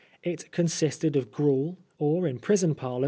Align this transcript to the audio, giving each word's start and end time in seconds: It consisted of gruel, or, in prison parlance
It 0.23 0.51
consisted 0.51 1.15
of 1.15 1.29
gruel, 1.31 1.77
or, 1.99 2.27
in 2.27 2.39
prison 2.39 2.73
parlance 2.73 2.99